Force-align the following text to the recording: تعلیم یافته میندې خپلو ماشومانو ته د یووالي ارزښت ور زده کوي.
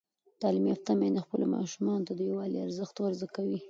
تعلیم 0.41 0.65
یافته 0.71 0.91
میندې 0.99 1.23
خپلو 1.25 1.45
ماشومانو 1.55 2.05
ته 2.07 2.13
د 2.15 2.21
یووالي 2.29 2.57
ارزښت 2.65 2.95
ور 2.99 3.13
زده 3.19 3.27
کوي. 3.35 3.57